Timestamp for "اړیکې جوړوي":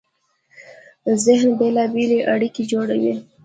2.33-3.13